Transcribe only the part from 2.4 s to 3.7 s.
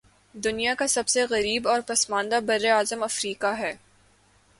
براعظم افریقہ